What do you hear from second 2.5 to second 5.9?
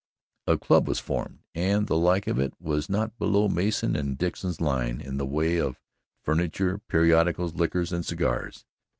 was not below Mason and Dixon's line in the way of